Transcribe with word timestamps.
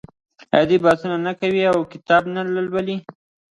آیا 0.53 0.65
دوی 0.69 0.79
بحثونه 0.85 1.15
نه 1.27 1.33
کوي 1.39 1.61
او 1.71 1.77
کتاب 1.93 2.23
نه 2.35 2.41
لوالي؟ 2.65 2.97